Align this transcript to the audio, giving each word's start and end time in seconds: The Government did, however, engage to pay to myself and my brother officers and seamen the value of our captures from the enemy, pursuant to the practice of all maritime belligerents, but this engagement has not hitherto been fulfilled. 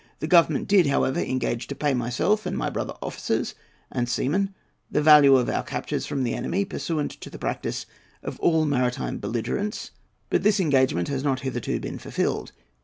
The 0.17 0.25
Government 0.25 0.67
did, 0.67 0.87
however, 0.87 1.19
engage 1.19 1.67
to 1.67 1.75
pay 1.75 1.89
to 1.91 1.95
myself 1.95 2.47
and 2.47 2.57
my 2.57 2.71
brother 2.71 2.95
officers 3.03 3.53
and 3.91 4.09
seamen 4.09 4.51
the 4.89 4.99
value 4.99 5.35
of 5.35 5.47
our 5.47 5.61
captures 5.61 6.07
from 6.07 6.23
the 6.23 6.33
enemy, 6.33 6.65
pursuant 6.65 7.11
to 7.11 7.29
the 7.29 7.37
practice 7.37 7.85
of 8.23 8.39
all 8.39 8.65
maritime 8.65 9.19
belligerents, 9.19 9.91
but 10.31 10.41
this 10.41 10.59
engagement 10.59 11.07
has 11.09 11.23
not 11.23 11.41
hitherto 11.41 11.79
been 11.79 11.99
fulfilled. 11.99 12.51